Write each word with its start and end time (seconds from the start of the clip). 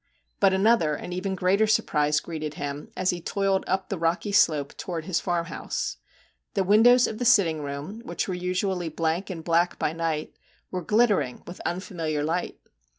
But 0.39 0.51
another 0.51 0.95
and 0.95 1.13
even 1.13 1.35
greater 1.35 1.67
surprise 1.67 2.19
greeted 2.19 2.55
him 2.55 2.89
as 2.97 3.11
he 3.11 3.21
toiled 3.21 3.63
up 3.67 3.89
the 3.89 3.99
rocky 3.99 4.31
slope 4.31 4.75
towards 4.75 5.05
his 5.05 5.19
farmhouse. 5.19 5.97
The 6.55 6.63
windows 6.63 7.05
of 7.05 7.19
the 7.19 7.23
sitting 7.23 7.61
room, 7.61 8.01
which 8.03 8.27
were 8.27 8.33
usually 8.33 8.89
blank 8.89 9.29
and 9.29 9.43
black 9.43 9.77
by 9.77 9.93
night, 9.93 10.33
were 10.71 10.81
glittering 10.81 11.43
with 11.45 11.59
unfamiliar 11.67 12.23
light. 12.23 12.57